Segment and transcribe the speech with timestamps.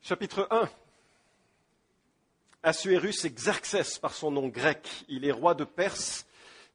[0.00, 0.68] Chapitre 1.
[2.62, 4.88] Assuérus est Xerxès par son nom grec.
[5.08, 6.24] Il est roi de Perse,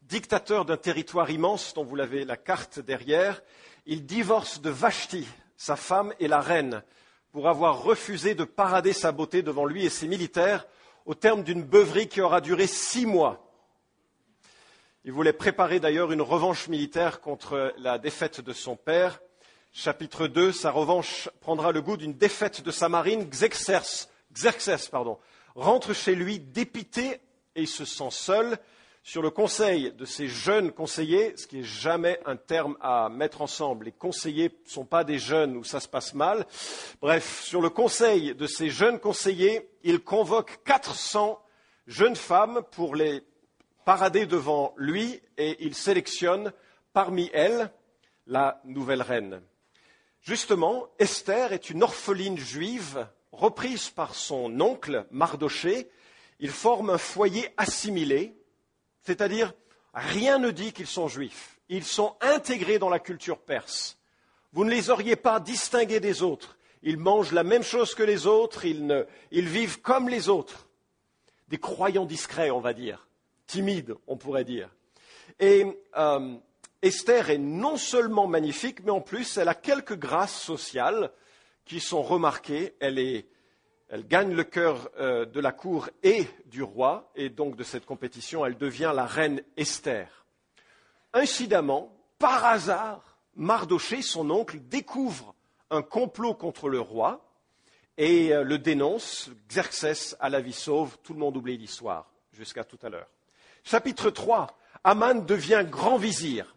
[0.04, 3.42] dictateur d'un territoire immense dont vous l'avez la carte derrière.
[3.86, 5.26] Il divorce de Vashti,
[5.58, 6.84] sa femme et la reine,
[7.32, 10.68] pour avoir refusé de parader sa beauté devant lui et ses militaires
[11.06, 13.50] au terme d'une beuverie qui aura duré six mois.
[15.06, 19.22] Il voulait préparer d'ailleurs une revanche militaire contre la défaite de son père.
[19.76, 23.28] Chapitre 2, sa revanche prendra le goût d'une défaite de sa marine.
[24.92, 25.18] Pardon,
[25.56, 27.20] rentre chez lui dépité
[27.56, 28.60] et se sent seul
[29.02, 33.42] sur le conseil de ses jeunes conseillers, ce qui n'est jamais un terme à mettre
[33.42, 33.86] ensemble.
[33.86, 36.46] Les conseillers ne sont pas des jeunes où ça se passe mal.
[37.02, 41.44] Bref, sur le conseil de ces jeunes conseillers, il convoque 400
[41.88, 43.24] jeunes femmes pour les
[43.86, 46.54] parader devant lui et il sélectionne
[46.94, 47.72] parmi elles
[48.28, 49.42] la nouvelle reine.
[50.24, 55.90] Justement, Esther est une orpheline juive reprise par son oncle Mardoché.
[56.40, 58.36] Ils forment un foyer assimilé
[59.04, 59.54] c'est-à-dire,
[59.94, 61.60] rien ne dit qu'ils sont juifs.
[61.70, 63.98] Ils sont intégrés dans la culture perse.
[64.54, 66.58] Vous ne les auriez pas distingués des autres.
[66.82, 70.68] Ils mangent la même chose que les autres, ils, vivent comme les autres.
[71.48, 73.08] Des croyants discrets, on va dire.
[73.48, 74.70] Timides, on pourrait dire.
[75.40, 75.66] Et
[75.98, 76.36] euh,
[76.84, 81.12] Esther est non seulement magnifique, mais en plus, elle a quelques grâces sociales
[81.64, 82.76] qui sont remarquées.
[82.82, 83.24] Elle
[84.06, 88.46] gagne le cœur euh, de la cour et du roi, et donc de cette compétition,
[88.46, 90.26] elle devient la reine Esther.
[91.14, 95.36] Incidemment, par hasard, Mardoché, son oncle, découvre
[95.70, 97.26] un complot contre le roi
[97.98, 99.30] et euh, le dénonce.
[99.48, 103.08] Xerxès à la vie sauve, tout le monde oublie l'histoire, jusqu'à tout à l'heure.
[103.64, 104.48] Chapitre 3,
[104.84, 106.54] Aman devient grand vizir.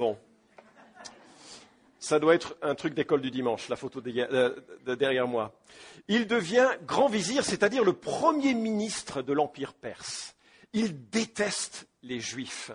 [0.00, 0.16] Bon,
[1.98, 4.56] ça doit être un truc d'école du dimanche, la photo euh,
[4.96, 5.52] derrière moi.
[6.08, 10.36] Il devient grand vizir, c'est-à-dire le premier ministre de l'Empire perse.
[10.72, 12.70] Il déteste les juifs.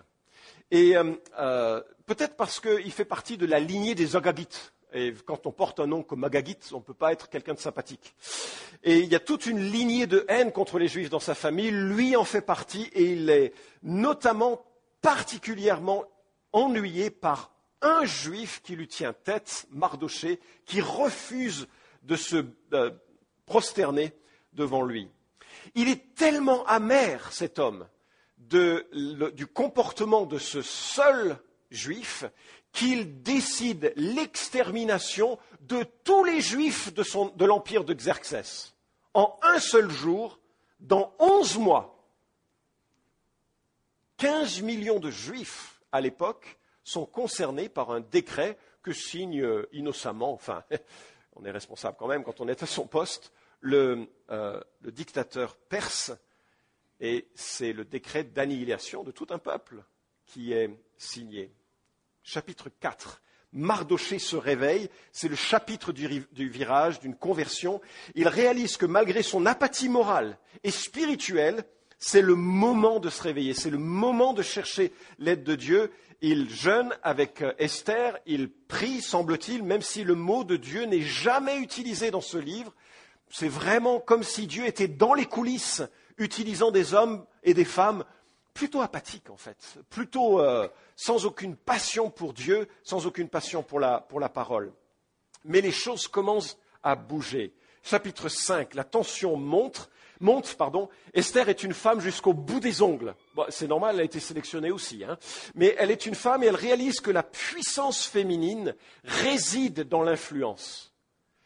[0.69, 4.73] Et euh, euh, peut-être parce qu'il fait partie de la lignée des Agagites.
[4.94, 7.59] Et quand on porte un nom comme Agagite, on ne peut pas être quelqu'un de
[7.59, 8.13] sympathique.
[8.83, 11.71] Et il y a toute une lignée de haine contre les juifs dans sa famille.
[11.71, 13.51] Lui en fait partie et il est
[13.81, 14.63] notamment
[15.01, 16.05] particulièrement
[16.55, 17.51] ennuyé par
[17.81, 21.67] un juif qui lui tient tête, Mardoché, qui refuse
[22.03, 22.91] de se euh,
[23.45, 24.13] prosterner
[24.53, 25.09] devant lui.
[25.75, 27.88] Il est tellement amer, cet homme,
[28.38, 31.38] du comportement de ce seul
[31.71, 32.23] juif,
[32.71, 37.03] qu'il décide l'extermination de tous les juifs de,
[37.35, 38.75] de l'empire de Xerxès.
[39.13, 40.39] En un seul jour,
[40.79, 42.07] dans onze mois,
[44.17, 50.33] 15 millions de juifs à l'époque sont concernés par un décret que signe euh, innocemment,
[50.33, 50.63] enfin,
[51.35, 55.56] on est responsable quand même quand on est à son poste, le, euh, le dictateur
[55.56, 56.11] perse,
[57.00, 59.83] et c'est le décret d'annihilation de tout un peuple
[60.25, 61.51] qui est signé.
[62.23, 63.22] Chapitre 4.
[63.51, 67.79] Mardoché se réveille, c'est le chapitre du virage, d'une conversion.
[68.13, 71.63] Il réalise que malgré son apathie morale et spirituelle,
[72.07, 76.49] c'est le moment de se réveiller, c'est le moment de chercher l'aide de Dieu il
[76.49, 81.57] jeûne avec euh, Esther, il prie, semble-t-il, même si le mot de Dieu n'est jamais
[81.57, 82.73] utilisé dans ce livre.
[83.29, 85.83] C'est vraiment comme si Dieu était dans les coulisses,
[86.17, 88.03] utilisant des hommes et des femmes
[88.53, 93.79] plutôt apathiques, en fait, plutôt euh, sans aucune passion pour Dieu, sans aucune passion pour
[93.79, 94.71] la, parole.
[95.44, 97.53] Mais les choses commencent à bouger.
[97.83, 99.89] Chapitre 5, la tension monte
[100.19, 103.15] monte, pardon, Esther est une femme jusqu'au bout des ongles.
[103.49, 105.03] c'est normal, elle a été sélectionnée aussi.
[105.03, 105.17] Hein.
[105.55, 110.93] Mais elle est une femme et elle réalise que la puissance féminine réside dans l'influence.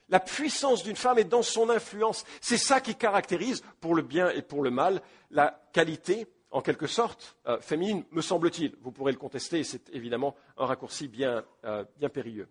[0.10, 2.26] La puissance d'une femme est dans son influence.
[2.42, 6.88] C'est ça qui caractérise, pour le bien et pour le mal, la qualité, en quelque
[6.88, 8.76] sorte, euh, féminine, me semble-t-il.
[8.82, 12.50] Vous pourrez le contester, c'est évidemment un raccourci bien, euh, bien périlleux.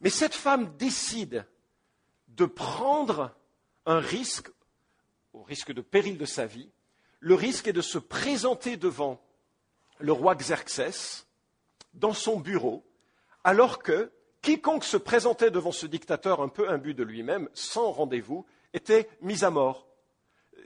[0.00, 1.46] Mais cette femme décide
[2.28, 3.30] de prendre
[3.86, 4.50] un risque
[5.34, 6.70] au risque de péril de sa vie,
[7.20, 9.20] le risque est de se présenter devant
[9.98, 11.26] le roi Xerxès
[11.92, 12.84] dans son bureau,
[13.42, 18.46] alors que quiconque se présentait devant ce dictateur un peu imbu de lui-même, sans rendez-vous,
[18.72, 19.86] était mis à mort.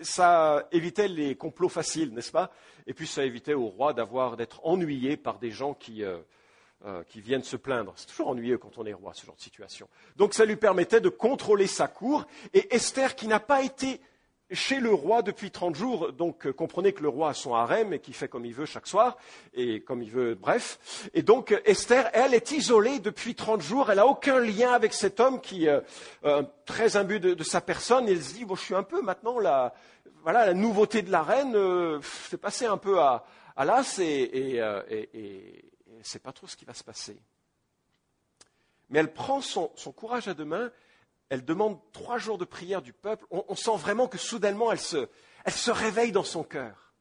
[0.02, 2.52] Ça évitait les complots faciles, n'est-ce pas?
[2.86, 6.18] Et puis ça évitait au roi d'avoir d'être ennuyé par des gens qui, euh,
[6.84, 7.92] euh, qui viennent se plaindre.
[7.96, 9.88] C'est toujours ennuyeux quand on est roi, ce genre de situation.
[10.16, 14.00] Donc ça lui permettait de contrôler sa cour, et Esther, qui n'a pas été
[14.50, 16.12] chez le roi depuis 30 jours.
[16.12, 18.66] Donc euh, comprenez que le roi a son harem et qu'il fait comme il veut
[18.66, 19.16] chaque soir,
[19.54, 21.08] et comme il veut, bref.
[21.14, 23.90] Et donc euh, Esther, elle, est isolée depuis 30 jours.
[23.90, 25.80] Elle n'a aucun lien avec cet homme qui, euh,
[26.64, 29.74] très imbu de, sa personne, elle se dit, bon, je suis un peu maintenant la,
[30.22, 31.56] voilà, la nouveauté de la reine,
[32.02, 33.24] c'est passé un peu à,
[33.56, 35.64] l'as et, et,
[36.02, 37.16] c'est pas trop ce qui va se passer.
[38.90, 40.70] Mais elle prend son courage à deux mains
[41.28, 45.70] elle demande trois jours de prière du peuple, on, sent vraiment que soudainement elle se,
[45.70, 46.94] réveille dans son cœur.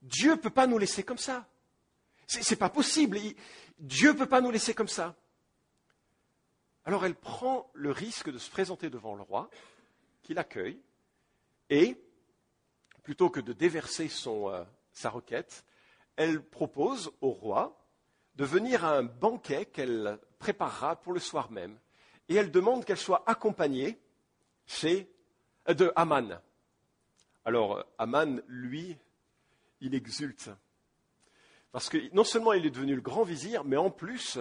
[0.00, 1.46] Dieu ne peut pas nous laisser comme ça.
[2.26, 3.18] Ce n'est pas possible.
[3.78, 5.14] Dieu ne peut pas nous laisser comme ça.
[6.84, 9.50] Alors elle prend le risque de se présenter devant le roi,
[10.22, 10.80] qui l'accueille,
[11.70, 11.96] et
[13.02, 15.64] plutôt que de déverser euh, sa requête,
[16.16, 17.78] elle propose au roi
[18.34, 21.78] de venir à un banquet qu'elle préparera pour le soir même
[22.28, 23.98] et elle demande qu'elle soit accompagnée
[24.66, 25.08] chez,
[25.68, 26.40] euh, de Aman.
[27.44, 28.96] Alors, Aman, lui,
[29.80, 30.50] il exulte.
[31.72, 34.38] Parce que non seulement il est devenu le grand vizir, mais en plus,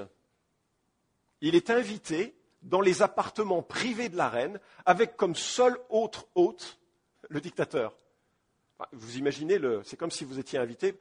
[1.42, 6.80] il est invité dans les appartements privés de la reine, avec comme seul autre hôte
[7.30, 7.98] le dictateur.
[8.92, 11.00] Vous imaginez, c'est comme si vous étiez invité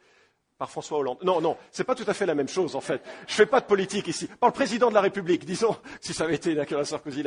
[0.61, 1.17] par François Hollande.
[1.23, 3.03] Non, non, c'est pas tout à fait la même chose en fait.
[3.27, 4.27] Je fais pas de politique ici.
[4.27, 7.25] Par le président de la République, disons, si ça avait été Nicolas Sarkozy,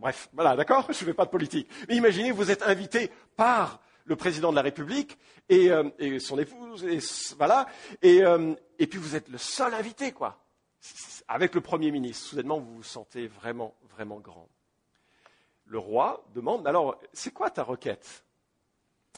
[0.00, 1.68] bref, voilà, d'accord, je fais pas de politique.
[1.88, 5.18] Mais imaginez, vous êtes invité par le président de la République
[5.48, 7.00] et, euh, son épouse, et
[7.36, 7.66] voilà,
[8.04, 10.38] euh, et, puis vous êtes le seul invité, quoi,
[11.26, 12.28] avec le Premier ministre.
[12.28, 14.48] Soudainement, vous vous sentez vraiment, vraiment grand.
[15.66, 18.24] Le roi demande, alors, c'est quoi ta requête?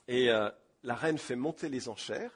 [0.08, 0.48] Et euh,
[0.82, 2.30] la reine fait monter les enchères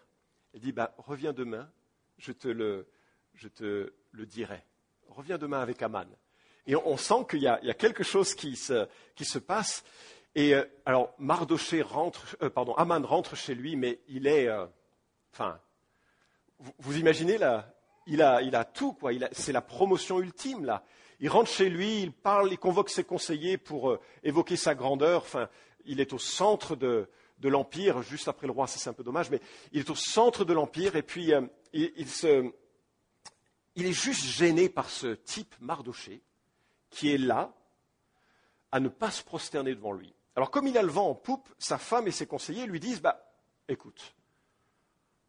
[0.58, 1.70] il dit bah, Reviens demain,
[2.18, 2.88] je te, le,
[3.34, 4.60] je te le dirai.
[5.08, 6.08] Reviens demain avec Aman.
[6.66, 9.84] Et on, sent qu'il y, y, a quelque chose qui se, qui se passe.
[10.34, 14.48] Et euh, alors, Mardoché rentre, euh, pardon, Aman rentre chez lui, mais il est.
[14.48, 14.66] Euh,
[15.32, 15.60] enfin,
[16.58, 17.72] vous, vous, imaginez là
[18.06, 19.12] il a, il a tout, quoi.
[19.30, 20.82] C'est la promotion ultime, là.
[21.20, 25.22] Il rentre chez lui, il parle, il convoque ses conseillers pour évoquer sa grandeur.
[25.22, 25.48] Enfin,
[25.84, 27.08] il est au centre de,
[27.38, 29.40] de l'Empire, juste après le roi, c'est un peu dommage, mais
[29.72, 31.42] il est au centre de l'Empire et puis euh,
[31.72, 31.86] il,
[33.76, 36.22] est juste gêné par ce type Mardoché
[36.90, 37.54] qui est là
[38.72, 40.14] à ne pas se prosterner devant lui.
[40.34, 43.00] Alors comme il a le vent en poupe, sa femme et ses conseillers lui disent,
[43.00, 43.32] bah,
[43.68, 44.14] écoute,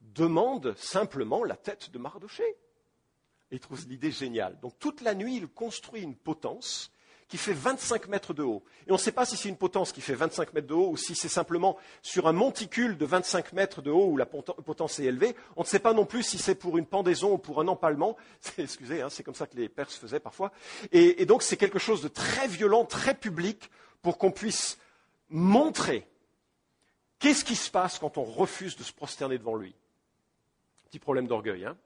[0.01, 2.44] demande simplement la tête de Mardoché.
[3.51, 4.59] Il trouve l'idée géniale.
[4.59, 6.91] Donc toute la nuit, il construit une potence
[7.29, 8.63] qui fait 25 mètres de haut.
[8.87, 10.89] Et on ne sait pas si c'est une potence qui fait 25 mètres de haut
[10.89, 14.99] ou si c'est simplement sur un monticule de 25 mètres de haut où la potence
[14.99, 15.35] est élevée.
[15.55, 18.17] On ne sait pas non plus si c'est pour une pendaison ou pour un empalement.
[18.57, 20.51] Excusez, hein, c'est comme ça que les Perses faisaient parfois.
[20.91, 23.69] Et, donc c'est quelque chose de très violent, très public,
[24.01, 24.79] pour qu'on puisse
[25.29, 26.07] montrer
[27.19, 29.75] qu'est-ce qui se passe quand on refuse de se prosterner devant lui.
[30.89, 31.65] Petit problème d'orgueil.
[31.65, 31.77] Hein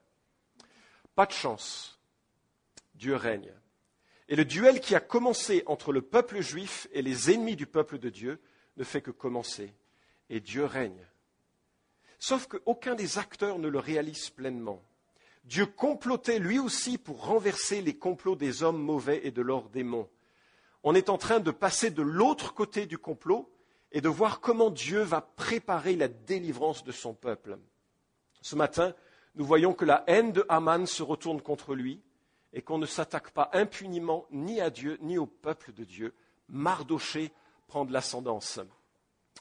[1.14, 1.98] pas de chance.
[2.94, 3.52] Dieu règne.
[4.28, 7.98] Et le duel qui a commencé entre le peuple juif et les ennemis du peuple
[7.98, 8.40] de Dieu
[8.76, 9.74] ne fait que commencer.
[10.30, 11.06] Et Dieu règne.
[12.18, 14.82] Sauf qu'aucun des acteurs ne le réalise pleinement.
[15.44, 20.08] Dieu complotait lui aussi pour renverser les complots des hommes mauvais et de leurs démons.
[20.82, 23.50] On est en train de passer de l'autre côté du complot
[23.92, 27.58] et de voir comment Dieu va préparer la délivrance de son peuple.
[28.40, 28.94] Ce matin,
[29.34, 32.00] nous voyons que la haine de Haman se retourne contre lui,
[32.54, 36.14] et qu'on ne s'attaque pas impuniment ni à Dieu ni au peuple de Dieu.
[36.48, 37.32] Mardoché
[37.66, 38.60] prend de l'ascendance.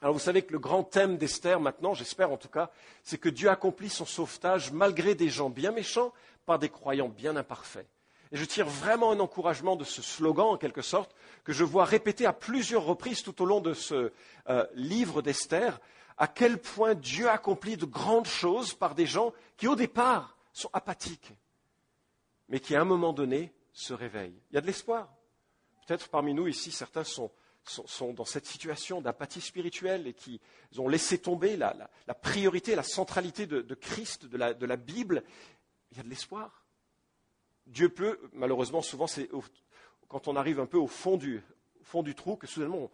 [0.01, 2.71] Alors vous savez que le grand thème d'Esther maintenant, j'espère en tout cas,
[3.03, 6.11] c'est que Dieu accomplit son sauvetage malgré des gens bien méchants
[6.45, 7.87] par des croyants bien imparfaits.
[8.31, 11.85] Et je tire vraiment un encouragement de ce slogan, en quelque sorte, que je vois
[11.85, 14.11] répété à plusieurs reprises tout au long de ce
[14.49, 15.79] euh, livre d'Esther,
[16.17, 20.69] à quel point Dieu accomplit de grandes choses par des gens qui, au départ, sont
[20.73, 21.33] apathiques,
[22.53, 24.39] mais qui à un moment donné se réveillent.
[24.51, 25.11] Il y a de l'espoir.
[25.87, 27.31] Peut-être parmi nous ici, certains sont,
[28.13, 30.39] dans cette situation d'apathie spirituelle et qui
[30.77, 31.73] ont laissé tomber la,
[32.21, 35.23] priorité, la centralité de, Christ, de la, Bible.
[35.91, 36.63] Il y a de l'espoir.
[37.65, 39.31] Dieu peut, malheureusement, souvent, c'est
[40.07, 41.41] quand on arrive un peu au fond du,
[42.15, 42.91] trou que soudainement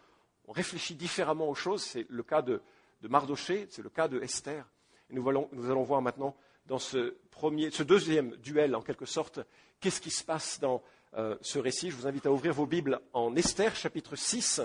[0.48, 1.84] on, réfléchit différemment aux choses.
[1.84, 2.62] C'est le cas de,
[3.02, 4.66] Mardoché, c'est le cas de Esther.
[5.10, 6.34] Et nous allons voir maintenant
[6.70, 9.40] dans ce, deuxième duel, en quelque sorte,
[9.82, 10.84] qu'est-ce qui se passe dans
[11.16, 11.90] euh, ce récit?
[11.90, 14.62] Je vous invite à ouvrir vos Bibles en Esther, chapitre 6.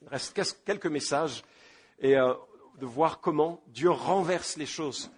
[0.00, 0.34] Il reste
[0.64, 1.44] quelques messages
[1.98, 2.32] et euh,
[2.78, 5.10] de voir comment Dieu renverse les choses,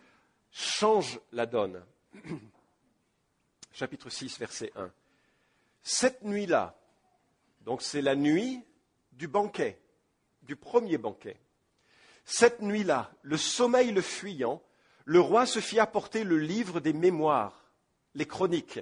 [0.51, 1.81] change la donne.
[3.73, 4.91] chapitre 6, verset 1.
[5.85, 6.77] Cette nuit-là,
[7.61, 8.61] donc c'est la nuit
[9.13, 9.81] du banquet,
[10.43, 11.37] du premier banquet,
[12.25, 14.61] Cette nuit-là, le sommeil le fuyant,
[15.05, 17.73] le roi se fit apporter le livre des mémoires,
[18.15, 18.81] les chroniques,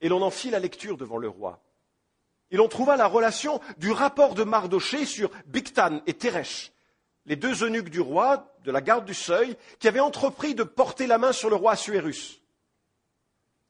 [0.00, 1.60] et l'on en fit la lecture devant le roi.
[2.50, 6.72] Et l'on trouva la relation du rapport de Mardoché sur Bictan et Teresh,
[7.26, 11.06] les deux eunuques du roi, de la garde du seuil, qui avaient entrepris de porter
[11.06, 12.40] la main sur le roi Assuérus.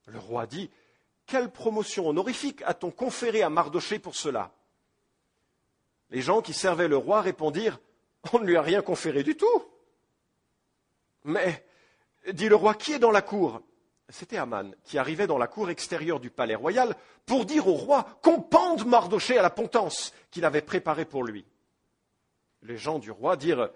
[0.07, 0.71] Le roi dit
[1.27, 4.53] Quelle promotion honorifique a-t-on conféré à Mardoché pour cela?
[6.11, 7.79] Les gens qui servaient le roi répondirent
[8.33, 9.65] On ne lui a rien conféré du tout.
[11.25, 11.65] Mais,
[12.33, 13.63] dit le roi, qui est dans la cour?
[14.09, 18.05] C'était Aman, qui arrivait dans la cour extérieure du palais royal pour dire au roi
[18.23, 21.47] qu'on pende Mardoché à la potence qu'il avait préparée pour lui.
[22.63, 23.71] Les gens du roi dirent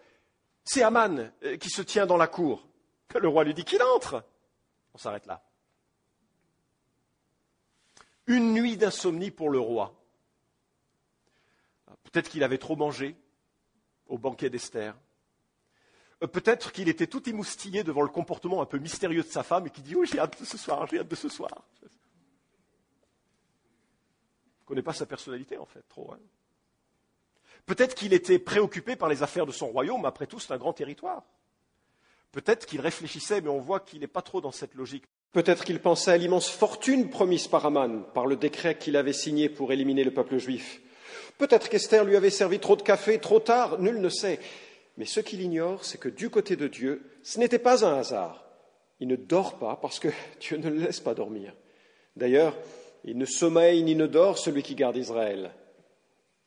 [0.64, 2.68] C'est Aman euh, qui se tient dans la cour.
[3.18, 4.22] Le roi lui dit qu'il entre?
[4.92, 5.42] On s'arrête là.
[8.26, 9.94] Une nuit d'insomnie pour le roi.
[12.04, 13.16] Peut-être qu'il avait trop mangé
[14.08, 14.94] au banquet d'Esther.
[16.22, 19.66] Euh, peut-être qu'il était tout émoustillé devant le comportement un peu mystérieux de sa femme
[19.66, 21.50] et qui dit Oui, j'ai hâte de ce soir, j'ai hâte de ce soir.
[21.80, 21.86] Je
[24.64, 26.12] ne connais pas sa personnalité en fait, trop.
[26.12, 26.18] Hein.
[27.66, 30.72] Peut-être qu'il était préoccupé par les affaires de son royaume, après tout, c'est un grand
[30.72, 31.22] territoire.
[32.32, 35.04] Peut-être qu'il réfléchissait, mais on voit qu'il n'est pas trop dans cette logique.
[35.32, 39.48] Peut-être qu'il pensait à l'immense fortune promise par Aman, par le décret qu'il avait signé
[39.48, 40.80] pour éliminer le peuple juif.
[41.36, 44.40] Peut-être qu'Esther lui avait servi trop de café trop tard, nul ne sait.
[44.98, 48.44] Mais ce qu'il ignore, c'est que du côté de Dieu, ce n'était pas un hasard.
[49.00, 50.08] Il ne dort pas parce que
[50.40, 51.54] Dieu ne le laisse pas dormir.
[52.16, 52.56] D'ailleurs,
[53.04, 55.52] il ne sommeille ni ne dort celui qui garde Israël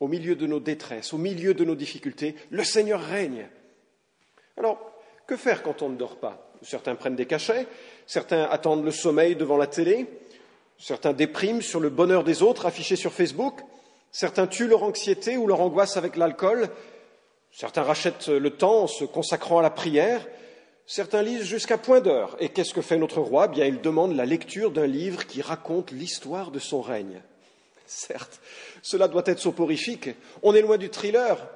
[0.01, 3.47] au milieu de nos détresses, au milieu de nos difficultés, le Seigneur règne.
[4.57, 4.91] Alors,
[5.27, 6.51] que faire quand on ne dort pas?
[6.63, 7.67] Certains prennent des cachets,
[8.07, 10.07] certains attendent le sommeil devant la télé,
[10.79, 13.61] certains dépriment sur le bonheur des autres affiché sur Facebook,
[14.11, 16.69] certains tuent leur anxiété ou leur angoisse avec l'alcool,
[17.51, 20.27] certains rachètent le temps en se consacrant à la prière,
[20.85, 22.35] certains lisent jusqu'à point d'heure.
[22.39, 23.47] Et qu'est-ce que fait notre roi?
[23.47, 27.21] Bien, il demande la lecture d'un livre qui raconte l'histoire de son règne.
[27.85, 28.39] Certes,
[28.81, 30.09] cela doit être soporifique.
[30.43, 31.49] On est loin du thriller.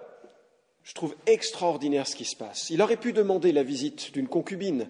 [0.84, 2.70] Je trouve extraordinaire ce qui se passe.
[2.70, 4.90] Il aurait pu demander la visite d'une concubine,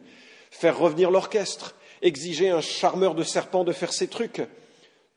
[0.51, 4.41] faire revenir l'orchestre, exiger un charmeur de serpent de faire ses trucs,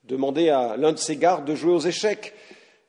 [0.05, 2.35] demander à l'un de ses gardes de jouer aux échecs,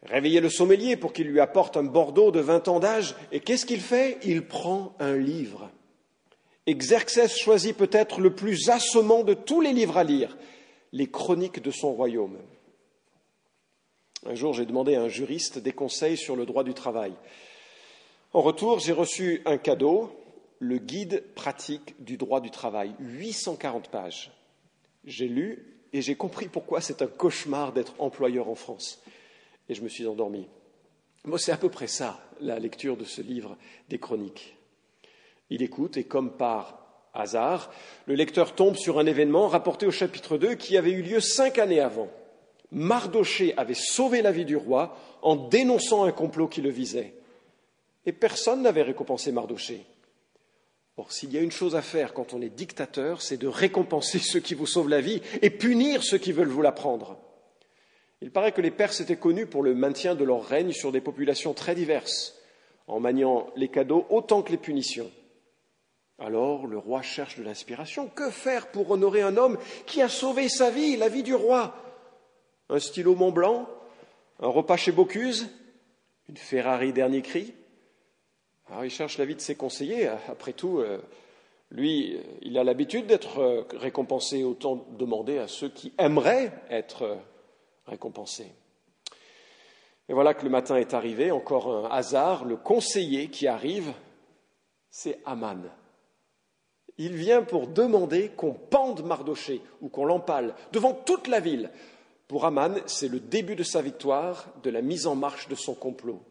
[0.03, 3.15] réveiller le sommelier pour qu'il lui apporte un Bordeaux de vingt ans d'âge.
[3.31, 4.17] Et qu'est-ce qu'il fait?
[4.23, 5.69] Il prend un livre.
[6.67, 10.37] Xerxès choisit peut-être le plus assommant de tous les livres à lire,
[10.91, 12.37] les chroniques de son royaume.
[14.25, 17.13] Un jour, j'ai demandé à un juriste des conseils sur le droit du travail.
[18.33, 20.11] En retour, j'ai reçu un cadeau,
[20.59, 24.31] le guide pratique du droit du travail, 840 pages.
[25.05, 29.01] J'ai lu et j'ai compris pourquoi c'est un cauchemar d'être employeur en France.
[29.69, 30.47] Et je me suis endormi.
[31.25, 33.57] Moi, c'est à peu près ça, la lecture de ce livre
[33.89, 34.57] des chroniques.
[35.49, 36.79] Il écoute et comme par
[37.13, 37.71] hasard,
[38.05, 41.57] le lecteur tombe sur un événement rapporté au chapitre 2 qui avait eu lieu cinq
[41.57, 42.09] années avant.
[42.71, 47.15] Mardoché avait sauvé la vie du roi en dénonçant un complot qui le visait.
[48.05, 49.85] Et personne n'avait récompensé Mardoché.
[50.97, 54.19] Or, s'il y a une chose à faire quand on est dictateur, c'est de récompenser
[54.23, 57.17] ceux qui vous sauvent la vie et punir ceux qui veulent vous la prendre.
[58.21, 61.01] Il paraît que les Perses étaient connus pour le maintien de leur règne sur des
[61.01, 62.35] populations très diverses,
[62.87, 65.09] en maniant les cadeaux autant que les punitions.
[66.17, 68.07] Alors le roi cherche de l'inspiration.
[68.07, 71.75] Que faire pour honorer un homme qui a sauvé sa vie, la vie du roi?
[72.69, 73.69] Un stylo Mont Blanc,
[74.41, 75.47] un repas chez Bocuse,
[76.27, 77.53] une Ferrari dernier cri?
[78.83, 80.09] Il cherche l'avis de ses conseillers.
[80.27, 80.99] Après tout, euh,
[81.71, 87.17] lui, il a l'habitude d'être euh, récompensé, autant demander à ceux qui aimeraient être
[87.89, 88.53] récompensés.
[90.07, 93.93] Et voilà que le matin est arrivé, encore un hasard, le conseiller qui arrive,
[94.89, 95.69] c'est Aman.
[96.97, 101.69] Il vient pour demander qu'on pende Mardoché ou qu'on l'empale devant toute la ville
[102.29, 105.73] pour Aman, c'est le début de sa victoire, de la mise en marche de son
[105.73, 106.21] complot.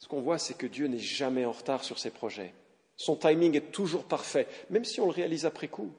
[0.00, 2.52] Ce qu'on voit, c'est que Dieu n'est jamais en retard sur ses projets.
[2.96, 5.92] Son timing est toujours parfait, même si on le réalise après coup.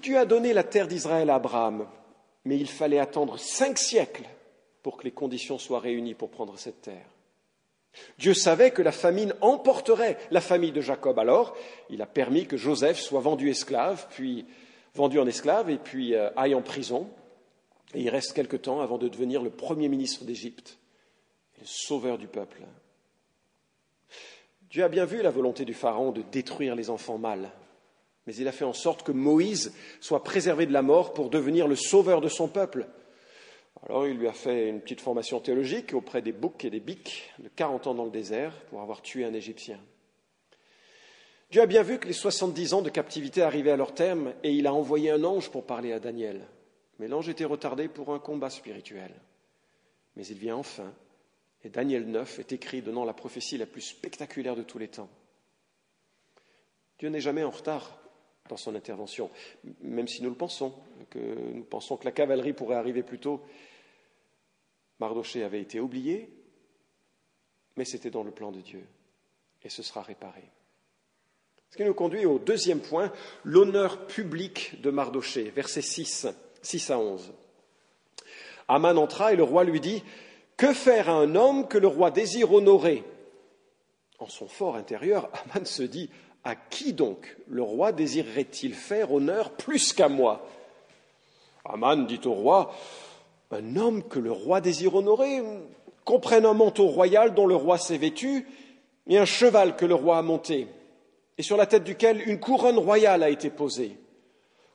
[0.00, 1.86] Dieu a donné la terre d'Israël à Abraham,
[2.44, 4.28] mais il fallait attendre cinq siècles
[4.82, 7.06] pour que les conditions soient réunies pour prendre cette terre.
[8.18, 11.18] Dieu savait que la famine emporterait la famille de Jacob.
[11.18, 11.54] Alors,
[11.90, 14.46] il a permis que Joseph soit vendu esclave, puis
[14.94, 17.08] vendu en esclave et puis euh, aille en prison.
[17.94, 20.78] Et il reste quelque temps avant de devenir le premier ministre d'Égypte,
[21.60, 22.62] le sauveur du peuple.
[24.70, 27.50] Dieu a bien vu la volonté du Pharaon de détruire les enfants mâles,
[28.26, 31.68] mais il a fait en sorte que Moïse soit préservé de la mort pour devenir
[31.68, 32.86] le sauveur de son peuple.
[33.84, 37.32] Alors il lui a fait une petite formation théologique auprès des boucs et des bics
[37.40, 39.80] de 40 ans dans le désert pour avoir tué un Égyptien.
[41.50, 44.52] Dieu a bien vu que les 70 ans de captivité arrivaient à leur terme et
[44.52, 46.46] il a envoyé un ange pour parler à Daniel.
[46.98, 49.12] Mais l'ange était retardé pour un combat spirituel.
[50.16, 50.92] Mais il vient enfin,
[51.64, 55.10] et Daniel 9 est écrit donnant la prophétie la plus spectaculaire de tous les temps.
[56.98, 58.01] Dieu n'est jamais en retard
[58.48, 59.30] dans son intervention,
[59.80, 60.74] même si nous le pensons,
[61.10, 63.40] que nous pensons que la cavalerie pourrait arriver plus tôt.
[64.98, 66.28] Mardoché avait été oublié,
[67.76, 68.84] mais c'était dans le plan de Dieu,
[69.62, 70.42] et ce sera réparé.
[71.70, 73.10] Ce qui nous conduit au deuxième point,
[73.44, 76.26] l'honneur public de Mardoché, versets 6,
[76.60, 77.32] 6 à 11.
[78.68, 80.02] Aman entra et le roi lui dit
[80.58, 83.04] Que faire à un homme que le roi désire honorer?
[84.18, 86.10] En son fort intérieur, Aman se dit
[86.44, 90.46] À qui donc le roi désirerait-il faire honneur plus qu'à moi?
[91.64, 92.74] Aman dit au roi
[93.50, 95.42] Un homme que le roi désire honorer
[96.04, 98.46] comprenne un manteau royal dont le roi s'est vêtu
[99.06, 100.68] et un cheval que le roi a monté
[101.38, 103.96] et sur la tête duquel une couronne royale a été posée.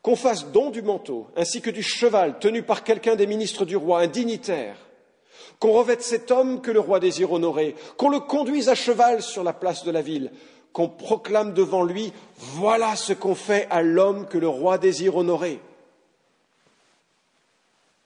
[0.01, 3.75] Qu'on fasse don du manteau, ainsi que du cheval tenu par quelqu'un des ministres du
[3.75, 4.77] roi, un dignitaire.
[5.59, 9.43] Qu'on revête cet homme que le roi désire honorer, qu'on le conduise à cheval sur
[9.43, 10.31] la place de la ville,
[10.77, 15.59] qu'on proclame devant lui Voilà ce qu'on fait à l'homme que le roi désire honorer.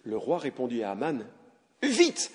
[0.03, 1.25] Le roi répondit à Aman
[1.83, 2.31] Vite,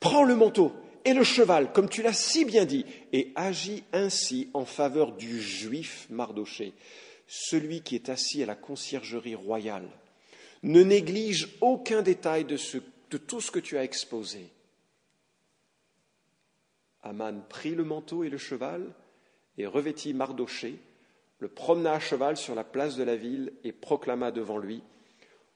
[0.00, 0.70] prends le manteau
[1.06, 5.40] et le cheval, comme tu l'as si bien dit, et agis ainsi en faveur du
[5.40, 6.74] juif Mardoché,
[7.26, 9.88] celui qui est assis à la conciergerie royale.
[10.62, 12.58] Ne néglige aucun détail de,
[13.16, 14.46] tout ce que tu as exposé.
[17.02, 18.92] Aman prit le manteau et le cheval
[19.58, 20.78] et revêtit Mardoché,
[21.38, 24.82] le promena à cheval sur la place de la ville et proclama devant lui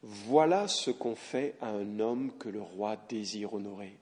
[0.03, 3.99] Voilà ce qu'on fait à un homme que le roi désire honorer.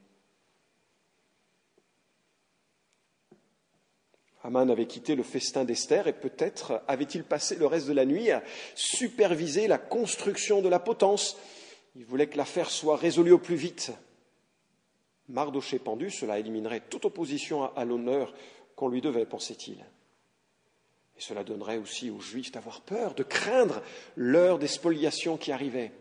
[4.47, 8.31] Aman avait quitté le festin d'Esther et peut-être avait-il passé le reste de la nuit
[8.31, 8.45] à
[8.77, 11.37] superviser la construction de la potence.
[11.97, 13.91] Il voulait que l'affaire soit résolue au plus vite.
[15.29, 18.33] Mardoché pendu, cela éliminerait toute opposition à, l'honneur
[18.77, 19.79] qu'on lui devait, pensait-il.
[19.79, 23.83] Et cela donnerait aussi aux Juifs d'avoir peur, de craindre
[24.17, 25.93] l'heure des spoliations qui arrivait.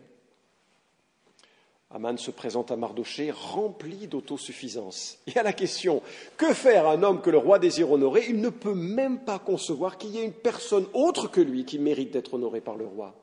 [1.90, 5.18] Aman se présente à Mardoché rempli d'autosuffisance.
[5.26, 6.02] Et à la question
[6.36, 8.26] Que faire un homme que le roi désire honorer?
[8.28, 11.78] Il ne peut même pas concevoir qu'il y ait une personne autre que lui qui
[11.78, 13.14] mérite d'être honorée par le roi.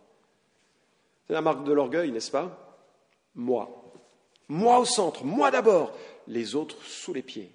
[1.27, 2.79] C'est la marque de l'orgueil, n'est-ce pas?
[3.35, 3.69] Moi.
[4.47, 5.93] Moi au centre, moi d'abord,
[6.27, 7.51] les autres sous les pieds.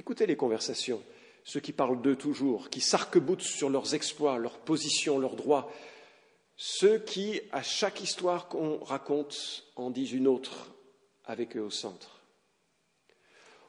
[0.00, 1.02] Écoutez les conversations,
[1.44, 5.70] ceux qui parlent d'eux toujours, qui s'arc-boutent sur leurs exploits, leurs positions, leurs droits,
[6.56, 10.72] ceux qui, à chaque histoire qu'on raconte, en disent une autre
[11.26, 12.22] avec eux au centre.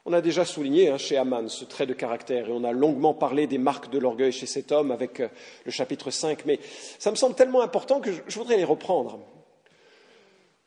[0.06, 3.12] On a déjà souligné hein, chez Aman ce trait de caractère et on a longuement
[3.12, 5.28] parlé des marques de l'orgueil chez cet homme avec euh,
[5.66, 6.60] le chapitre 5, mais
[6.98, 9.20] ça me semble tellement important que je, voudrais les reprendre.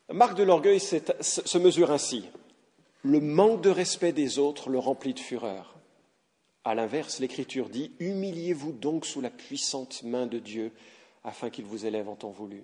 [0.10, 2.26] La marque de l'orgueil se mesure ainsi.
[3.06, 5.76] Le manque de respect des autres le remplit de fureur.
[6.64, 10.72] À l'inverse, l'Écriture dit Humiliez-vous donc sous la puissante main de Dieu
[11.24, 12.64] afin qu'il vous élève en temps voulu.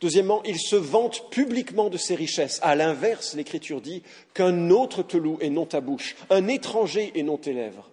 [0.00, 2.58] Deuxièmement, il se vante publiquement de ses richesses.
[2.60, 4.02] À l'inverse, l'Écriture dit
[4.34, 7.88] qu'un autre te loue et non ta bouche, un étranger et non tes lèvres.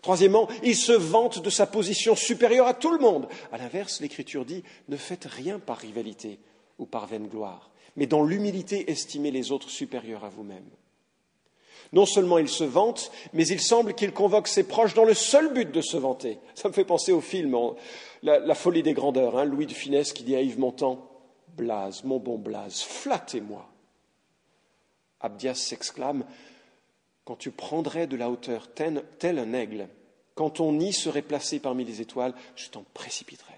[0.00, 3.28] Troisièmement, il se vante de sa position supérieure à tout le monde.
[3.52, 6.38] À l'inverse, l'Écriture dit ne faites rien par rivalité
[6.78, 10.68] ou par vaine gloire, mais dans l'humilité estimez les autres supérieurs à vous-même.
[11.92, 15.52] Non seulement il se vante, mais il semble qu'il convoque ses proches dans le seul
[15.52, 16.38] but de se vanter.
[16.54, 17.56] Ça me fait penser au film
[18.22, 21.08] la, folie des grandeurs, hein, Louis de Finesse qui dit à Yves Montand
[21.56, 23.68] Blaze, mon bon Blaze, flattez-moi.
[25.20, 26.24] Abdias s'exclame
[27.24, 29.88] Quand tu prendrais de la hauteur tel, tel un aigle,
[30.34, 33.54] quand ton nid serait placé parmi les étoiles, je t'en précipiterai.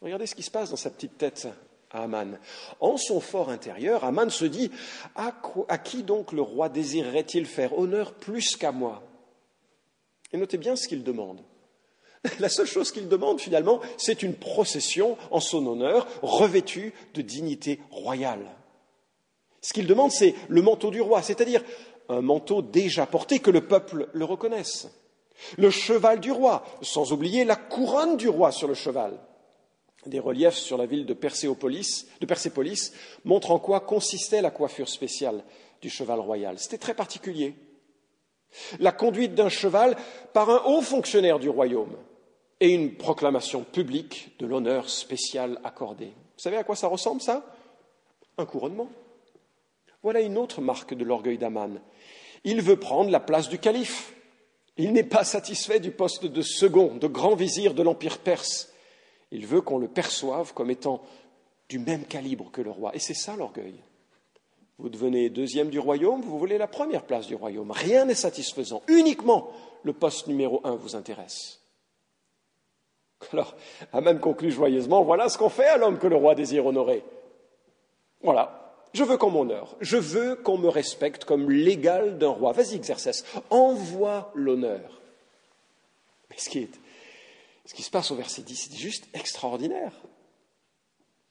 [0.00, 1.48] Regardez ce qui se passe dans sa petite tête
[1.90, 2.38] à Aman.
[2.80, 4.70] En son fort intérieur, Aman se dit
[5.16, 5.32] à,
[5.78, 9.02] qui donc le roi désirerait-il faire honneur plus qu'à moi?
[10.32, 11.40] Et notez bien ce qu'il demande.
[12.40, 17.80] La seule chose qu'il demande finalement, c'est une procession en son honneur, revêtue de dignité
[17.90, 18.44] royale.
[19.60, 21.62] Ce qu'il demande, c'est le manteau du roi, c'est-à-dire
[22.08, 24.88] un manteau déjà porté, que le peuple le reconnaisse.
[25.56, 29.18] Le cheval du roi, sans oublier la couronne du roi sur le cheval
[30.08, 32.92] des reliefs sur la ville de Persépolis,
[33.24, 35.44] montrent en quoi consistait la coiffure spéciale
[35.80, 36.58] du cheval royal.
[36.58, 37.54] C'était très particulier.
[38.80, 39.96] La conduite d'un cheval
[40.32, 41.96] par un haut fonctionnaire du royaume
[42.60, 46.06] et une proclamation publique de l'honneur spécial accordé.
[46.06, 47.44] Vous savez à quoi ça ressemble ça?
[48.36, 48.88] Un couronnement.
[50.02, 51.80] Voilà une autre marque de l'orgueil d'Aman.
[52.44, 54.14] Il veut prendre la place du calife.
[54.76, 58.72] Il n'est pas satisfait du poste de second, de grand vizir de l'Empire perse.
[59.30, 61.02] Il veut qu'on le perçoive comme étant
[61.68, 62.94] du même calibre que le roi.
[62.94, 63.74] Et c'est ça l'orgueil.
[64.78, 67.70] Vous devenez deuxième du royaume, vous voulez la première place du royaume.
[67.72, 68.82] Rien n'est satisfaisant.
[68.86, 69.50] Uniquement
[69.82, 71.60] le poste numéro un vous intéresse.
[73.32, 73.56] Alors,
[73.92, 77.02] Aman conclut joyeusement, voilà ce qu'on fait à l'homme que le roi désire honorer.
[78.22, 79.76] Voilà, je veux qu'on m'honore.
[79.80, 82.52] Je veux qu'on me respecte comme l'égal d'un roi.
[82.52, 85.00] Vas-y, Xerxès, envoie l'honneur.
[86.30, 86.36] Mais
[87.68, 89.92] ce qui se passe au verset 10, c'est juste extraordinaire.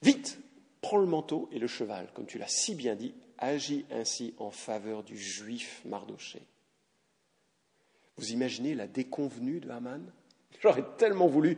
[0.03, 0.37] Vite,
[0.81, 4.51] prends le manteau et le cheval, comme tu l'as si bien dit, agis ainsi en
[4.51, 6.43] faveur du juif Mardoché.
[8.17, 10.11] Vous imaginez la déconvenue de Haman?
[10.61, 11.57] J'aurais tellement voulu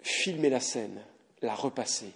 [0.00, 1.04] filmer la scène,
[1.42, 2.12] la repasser.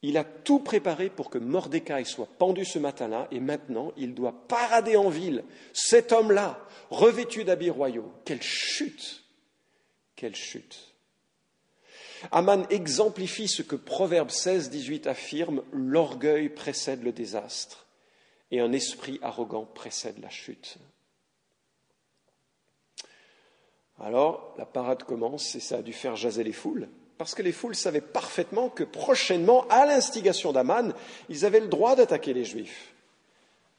[0.00, 4.46] Il a tout préparé pour que Mordecai soit pendu ce matin-là, et maintenant il doit
[4.48, 5.44] parader en ville.
[5.74, 9.27] Cet homme-là, revêtu d'habits royaux, quelle chute
[10.18, 10.96] Quelle chute
[12.32, 17.86] Aman exemplifie ce que Proverbe 16, 18 affirme l'orgueil précède le désastre,
[18.50, 20.78] et un esprit arrogant précède la chute.
[24.00, 27.52] Alors, la parade commence, et ça a dû faire jaser les foules parce que les
[27.52, 30.94] foules savaient parfaitement que prochainement, à l'instigation d'Aman,
[31.28, 32.92] ils avaient le droit d'attaquer les Juifs.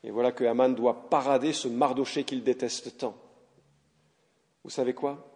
[0.06, 3.18] Et voilà que Aman doit parader ce Mardoché qu'il déteste tant.
[4.64, 5.29] Vous savez quoi?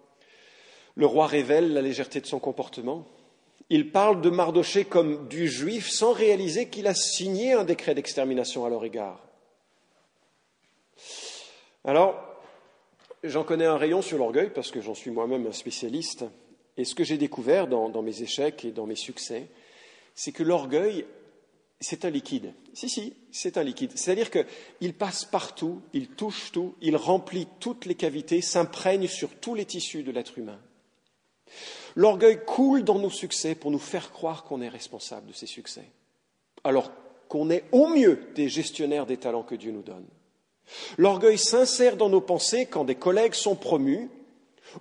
[0.96, 3.08] Le roi révèle la légèreté de son comportement.
[3.70, 8.66] Il parle de Mardoché comme du juif sans réaliser qu'il a signé un décret d'extermination
[8.66, 9.26] à leur égard.
[11.84, 12.16] Alors,
[13.24, 16.26] j'en connais un rayon sur l'orgueil parce que j'en suis moi-même un spécialiste.
[16.78, 19.48] Et ce que j'ai découvert dans, mes échecs et dans mes succès,
[20.16, 21.06] c'est que l'orgueil,
[21.80, 22.54] c'est un liquide.
[22.74, 23.92] Si, si, c'est un liquide.
[23.96, 29.56] C'est-à-dire qu'il passe partout, il touche tout, il remplit toutes les cavités, s'imprègne sur tous
[29.56, 30.60] les tissus de l'être humain.
[31.96, 35.86] L'orgueil coule dans nos succès pour nous faire croire qu'on est responsable de ces succès,
[36.64, 36.92] alors
[37.28, 40.06] qu'on est au mieux des gestionnaires des talents que Dieu nous donne.
[40.98, 44.10] L'orgueil s'insère dans nos pensées quand des collègues sont promus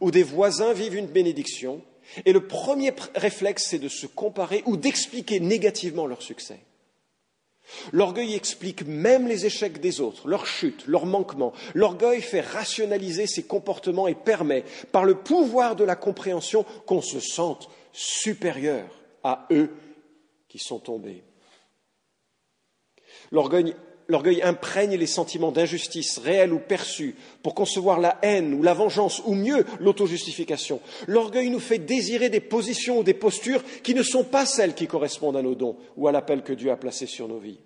[0.01, 1.83] où des voisins vivent une bénédiction,
[2.25, 6.61] et le premier réflexe, c'est de se comparer ou d'expliquer négativement leur succès.
[7.93, 11.53] L'orgueil explique même les échecs des autres, leurs chutes, leurs manquements.
[11.75, 17.21] L'orgueil fait rationaliser ses comportements et permet, par le pouvoir de la compréhension, qu'on se
[17.21, 18.87] sente supérieur
[19.23, 19.71] à eux
[20.49, 21.23] qui sont tombés.
[23.31, 23.75] L'orgueil
[24.09, 29.23] L'orgueil imprègne les sentiments d'injustice réels ou perçus pour concevoir la haine ou la vengeance
[29.27, 30.81] ou mieux l'auto-justification.
[31.07, 34.87] L'orgueil nous fait désirer des positions ou des postures qui ne sont pas celles qui
[34.87, 37.61] correspondent à nos dons ou à l'appel que Dieu a placé sur nos vies.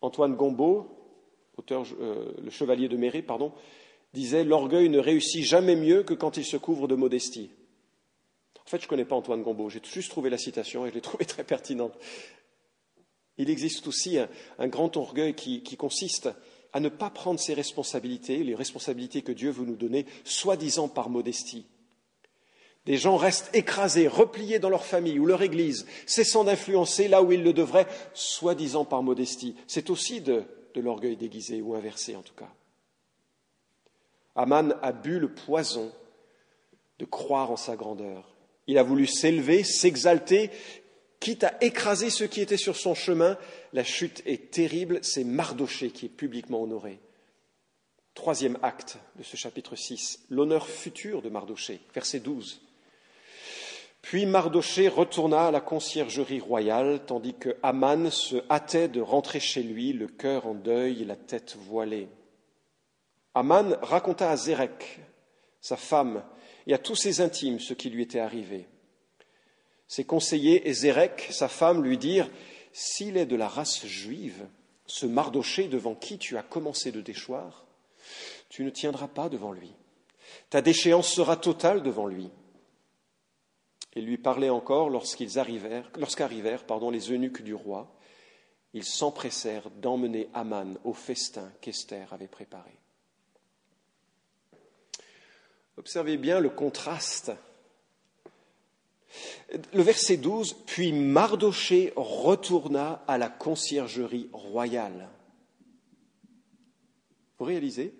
[0.00, 0.88] Antoine Gombeau,
[1.56, 3.24] auteur, euh, le chevalier de Méré,
[4.12, 7.50] disait L'orgueil ne réussit jamais mieux que quand il se couvre de modestie.
[8.64, 10.94] En fait, je ne connais pas Antoine Gombeau, j'ai juste trouvé la citation et je
[10.94, 11.94] l'ai trouvée très pertinente.
[13.38, 16.28] Il existe aussi un, grand orgueil qui, consiste
[16.72, 21.10] à ne pas prendre ses responsabilités, les responsabilités que Dieu veut nous donner, soi-disant par
[21.10, 21.66] modestie.
[22.84, 27.30] Des gens restent écrasés, repliés dans leur famille ou leur église, cessant d'influencer là où
[27.30, 29.54] ils le devraient, soi-disant par modestie.
[29.68, 32.52] C'est aussi de, de l'orgueil déguisé ou inversé en tout cas.
[34.34, 35.92] Aman a bu le poison
[36.98, 38.34] de croire en sa grandeur.
[38.66, 40.50] Il a voulu s'élever, s'exalter,
[41.22, 43.38] quitte à écraser ceux qui étaient sur son chemin.
[43.72, 46.98] La chute est terrible, c'est Mardoché qui est publiquement honoré.
[48.14, 52.60] Troisième acte de ce chapitre 6, l'honneur futur de Mardoché, verset 12.
[54.02, 59.62] Puis Mardoché retourna à la conciergerie royale, tandis que Aman se hâtait de rentrer chez
[59.62, 62.08] lui, le cœur en deuil et la tête voilée.
[63.34, 64.98] Aman raconta à Zérek,
[65.60, 66.24] sa femme,
[66.66, 68.66] et à tous ses intimes ce qui lui était arrivé.
[69.88, 72.30] Ses conseillers et Zérek, sa femme, lui dirent
[72.72, 74.46] S'il est de la race juive,
[74.86, 77.64] ce Mardoché devant qui tu as commencé de déchoir,
[78.48, 79.72] tu ne tiendras pas devant lui.
[80.50, 82.30] Ta déchéance sera totale devant lui.
[83.94, 87.94] Il lui parlait encore lorsqu'ils arrivèrent, lorsqu'arrivèrent les eunuques du roi.
[88.74, 92.72] Ils s'empressèrent d'emmener Aman au festin qu'Esther avait préparé.
[95.76, 97.32] Observez bien le contraste
[99.72, 105.08] le verset 12, puis Mardoché retourna à la conciergerie royale.
[107.38, 107.94] Vous réalisez?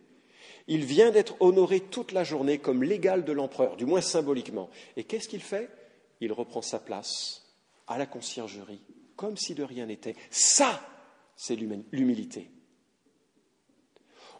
[0.68, 4.70] Il vient d'être honoré toute la journée comme l'égal de l'empereur, du moins symboliquement.
[4.96, 5.68] Et qu'est-ce qu'il fait?
[6.20, 7.42] Il reprend sa place
[7.88, 8.80] à la conciergerie,
[9.16, 10.16] comme si de rien n'était.
[10.30, 10.80] Ça,
[11.36, 12.50] c'est l'humilité.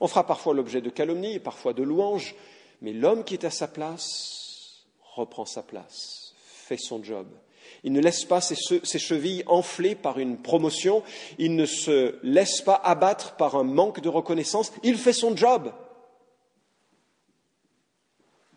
[0.00, 2.34] On fera parfois l'objet de calomnies, parfois de louanges,
[2.80, 6.21] mais l'homme qui est à sa place reprend sa place,
[6.62, 7.26] fait son job.
[7.84, 8.54] Il ne laisse pas ses,
[8.98, 11.02] chevilles enflées par une promotion,
[11.38, 15.72] il ne se laisse pas abattre par un manque de reconnaissance, il fait son job.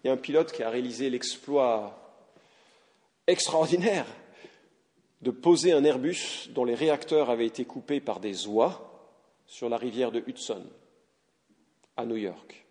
[0.03, 1.99] Il y a un pilote qui a réalisé l'exploit
[3.25, 4.05] extraordinaire
[5.21, 8.91] de poser un Airbus dont les réacteurs avaient été coupés par des oies
[9.47, 10.63] sur la rivière de Hudson,
[11.97, 12.64] à New York.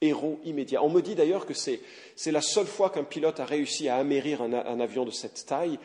[0.00, 0.82] Héros immédiat.
[0.82, 1.80] On me dit d'ailleurs que c'est,
[2.26, 5.78] la seule fois qu'un pilote a réussi à amérir un, avion de cette taille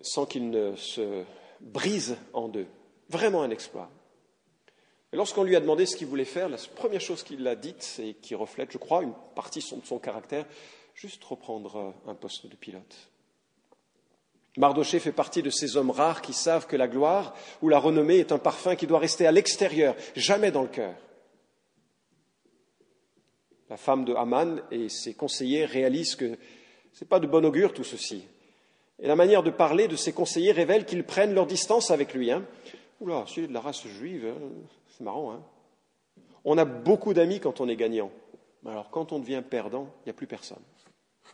[0.00, 1.22] sans qu'il ne se
[1.60, 2.66] brise en deux.
[3.08, 3.90] Vraiment un exploit.
[5.12, 8.14] Lorsqu'on lui a demandé ce qu'il voulait faire, la première chose qu'il a dite, et
[8.14, 10.44] qui reflète, je crois, une partie de son caractère,
[10.94, 13.08] juste reprendre un poste de pilote.
[14.56, 18.18] Mardoché fait partie de ces hommes rares qui savent que la gloire ou la renommée
[18.18, 20.94] est un parfum qui doit rester à l'extérieur, jamais dans le cœur.
[23.74, 26.38] La femme de Haman et ses conseillers réalisent que
[26.92, 28.24] ce n'est pas de bon augure tout ceci.
[29.00, 32.30] Et la manière de parler de ses conseillers révèle qu'ils prennent leur distance avec lui.
[32.30, 32.46] Hein.
[33.00, 34.48] Oula, c'est de la race juive, hein.
[34.96, 35.32] c'est marrant.
[35.32, 35.42] Hein
[36.44, 38.12] on a beaucoup d'amis quand on est gagnant.
[38.64, 40.62] Alors quand on devient perdant, il n'y a plus personne.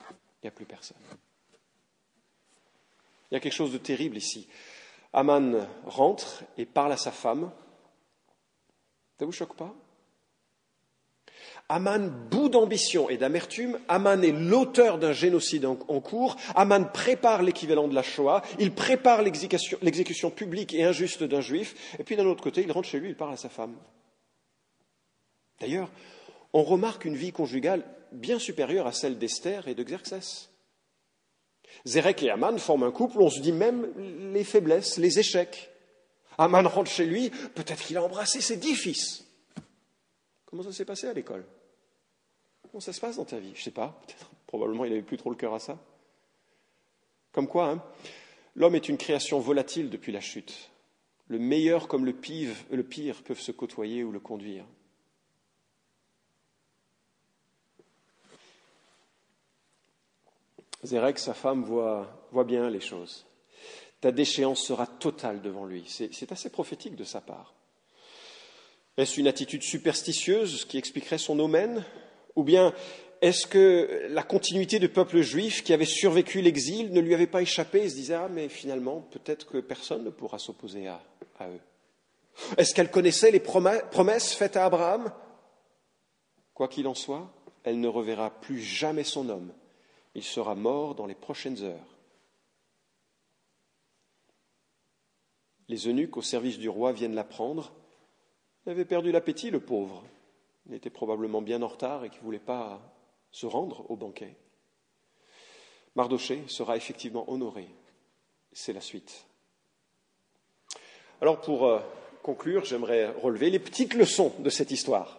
[0.01, 0.97] Il n'y a plus personne.
[3.31, 4.49] Il y a quelque chose de terrible ici.
[5.13, 7.53] Aman rentre et parle à sa femme.
[9.19, 9.75] Ça vous choque pas?
[11.73, 17.87] Aman, bout d'ambition et d'amertume, Aman est l'auteur d'un génocide en, cours, Aman prépare l'équivalent
[17.87, 22.43] de la Shoah, il prépare l'exécution publique et injuste d'un juif, et puis d'un autre
[22.43, 23.77] côté, il rentre chez lui, il parle à sa femme.
[25.61, 25.89] D'ailleurs,
[26.53, 30.51] on remarque une vie conjugale bien supérieure à celle d'Esther et de Xerxès.
[31.85, 33.87] Zérek et Aman forment un couple, on se dit même
[34.33, 35.71] les faiblesses, les échecs.
[36.37, 39.25] Aman rentre chez lui, peut-être qu'il a embrassé ses dix fils.
[40.47, 41.45] Comment ça s'est passé à l'école?
[42.71, 43.51] Comment ça se passe dans ta vie?
[43.55, 45.79] Je ne sais pas, peut-être, probablement il n'avait plus trop le cœur à ça.
[47.33, 47.83] Comme quoi, hein,
[48.55, 50.71] l'homme est une création volatile depuis la chute.
[51.27, 54.65] Le meilleur comme le pire peuvent se côtoyer ou le conduire.
[60.83, 62.09] Zérek, sa femme, voit,
[62.47, 63.27] bien les choses.
[64.01, 65.85] Ta déchéance sera totale devant lui.
[65.89, 67.55] C'est assez prophétique de sa part.
[68.97, 71.85] Est-ce une attitude superstitieuse qui expliquerait son omen
[72.37, 72.75] Ou bien
[73.21, 77.43] est-ce que la continuité du peuple juif qui avait survécu l'exil ne lui avait pas
[77.43, 81.03] échappé et se disait Ah, mais finalement, peut-être que personne ne pourra s'opposer à,
[81.39, 81.61] à, eux
[82.57, 85.13] Est-ce qu'elle connaissait les promesses faites à Abraham?
[86.55, 87.33] Quoi qu'il en soit,
[87.65, 89.53] elle ne reverra plus jamais son homme
[90.15, 91.97] il sera mort dans les prochaines heures.
[95.69, 97.73] Les eunuques au service du roi viennent l'apprendre.
[98.67, 100.03] Il avait perdu l'appétit, le pauvre.
[100.71, 102.81] Il était probablement bien en retard et qui ne voulait pas
[103.33, 104.37] se rendre au banquet.
[105.97, 107.67] Mardoché sera effectivement honoré.
[108.53, 109.25] C'est la suite.
[111.21, 111.81] Alors pour euh,
[112.23, 115.19] conclure, j'aimerais relever les petites leçons de cette histoire.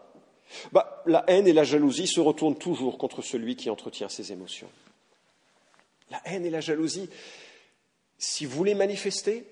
[0.71, 4.69] Bah, la haine et la jalousie se retournent toujours contre celui qui entretient ses émotions.
[6.11, 7.09] La haine et la jalousie,
[8.17, 9.45] si vous les manifestez,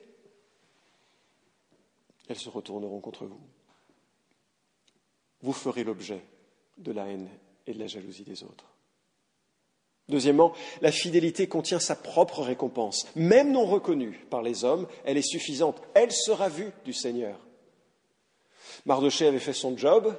[2.29, 3.41] elles se retourneront contre vous.
[5.41, 6.21] Vous ferez l'objet
[6.78, 7.30] de la haine
[7.67, 8.65] et de la jalousie des autres.
[10.10, 13.08] Deuxièmement, la fidélité contient sa propre récompense.
[13.15, 15.82] Même non reconnue par les hommes, elle est suffisante.
[15.93, 17.39] Elle sera vue du Seigneur.
[18.86, 20.15] Mardoché avait fait son job,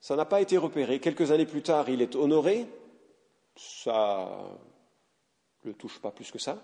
[0.00, 1.00] ça n'a pas été repéré.
[1.00, 2.66] Quelques années plus tard, il est honoré.
[3.56, 4.50] Ça
[5.64, 6.62] ne le touche pas plus que ça.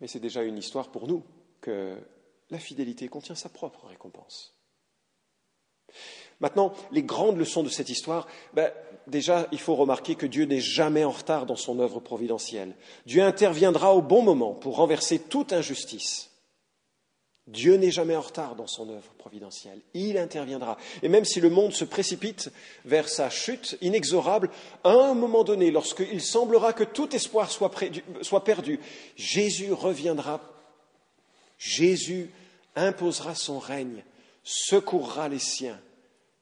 [0.00, 1.24] Mais c'est déjà une histoire pour nous
[1.60, 1.98] que
[2.50, 4.56] la fidélité contient sa propre récompense.
[6.40, 8.70] Maintenant, les grandes leçons de cette histoire, ben,
[9.06, 12.74] déjà, il faut remarquer que Dieu n'est jamais en retard dans son œuvre providentielle.
[13.06, 16.32] Dieu interviendra au bon moment pour renverser toute injustice.
[17.48, 19.80] Dieu n'est jamais en retard dans son œuvre providentielle.
[19.94, 20.78] Il interviendra.
[21.02, 22.50] Et même si le monde se précipite
[22.84, 24.48] vers sa chute inexorable,
[24.84, 27.72] à un moment donné, lorsqu'il semblera que tout espoir soit,
[28.20, 28.78] soit perdu,
[29.16, 30.40] Jésus reviendra.
[31.58, 32.30] Jésus
[32.76, 34.04] imposera son règne,
[34.42, 35.80] secourra les siens.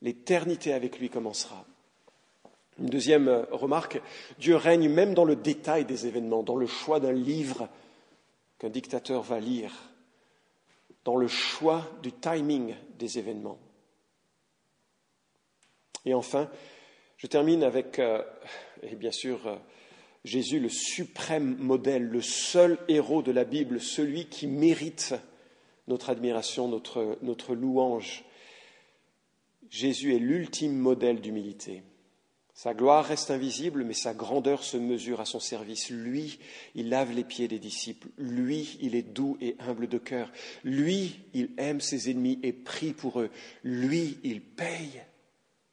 [0.03, 1.67] L'éternité avec lui commencera.
[2.79, 4.01] Une deuxième remarque,
[4.39, 7.69] Dieu règne même dans le détail des événements, dans le choix d'un livre
[8.59, 9.73] qu'un dictateur va lire
[11.05, 13.59] dans le choix du timing des événements.
[16.05, 16.51] Et enfin,
[17.17, 18.23] je termine avec, euh,
[18.83, 19.57] et bien sûr, euh,
[20.25, 25.15] Jésus, le suprême modèle, le seul héros de la Bible, celui qui mérite
[25.89, 28.25] notre admiration, notre, louange.
[29.69, 31.83] Jésus est l'ultime modèle d'humilité.
[32.55, 35.89] Sa gloire reste invisible, mais sa grandeur se mesure à son service.
[35.89, 36.39] Lui,
[36.75, 38.09] il lave les pieds des disciples.
[38.19, 40.31] Lui, il est doux et humble de cœur.
[40.63, 43.31] Lui, il aime ses ennemis et prie pour eux.
[43.65, 45.01] Lui, il paye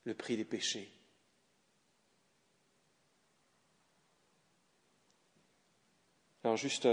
[0.05, 0.89] le prix des péchés.
[6.47, 6.87] Alors juste,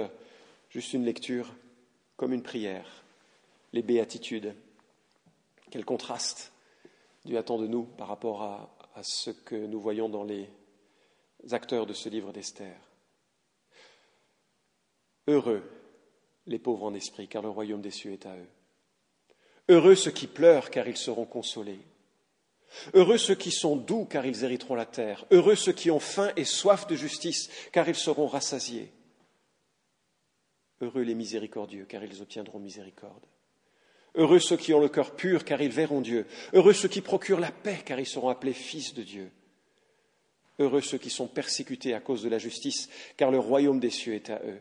[0.69, 1.55] juste une lecture
[2.17, 3.04] comme une prière.
[3.75, 4.55] Les béatitudes.
[5.71, 6.53] Quel contraste
[7.25, 10.49] Dieu attend de nous par rapport à, à ce que nous voyons dans les
[11.51, 12.77] acteurs de ce livre d'Esther.
[15.27, 15.69] Heureux
[16.47, 18.49] les pauvres en esprit, car le royaume des cieux est à eux.
[19.69, 21.81] Heureux ceux qui pleurent, car ils seront consolés.
[22.93, 25.25] Heureux ceux qui sont doux, car ils hériteront la terre.
[25.33, 28.93] Heureux ceux qui ont faim et soif de justice, car ils seront rassasiés.
[30.81, 33.27] Heureux les miséricordieux, car ils obtiendront miséricorde.
[34.15, 36.27] Heureux ceux qui ont le cœur pur, car ils verront Dieu.
[36.53, 39.31] Heureux ceux qui procurent la paix, car ils seront appelés fils de Dieu.
[40.59, 44.15] Heureux ceux qui sont persécutés à cause de la justice, car le royaume des cieux
[44.15, 44.61] est à eux.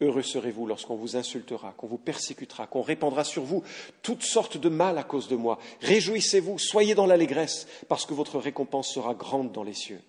[0.00, 3.64] Heureux serez-vous lorsqu'on vous insultera, qu'on vous persécutera, qu'on répandra sur vous
[4.02, 5.58] toutes sortes de mal à cause de moi.
[5.80, 10.00] Réjouissez-vous, soyez dans l'allégresse, parce que votre récompense sera grande dans les cieux.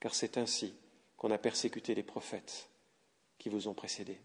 [0.00, 0.74] Car c'est ainsi
[1.18, 2.70] qu'on a persécuté les prophètes
[3.38, 4.18] qui vous ont précédés.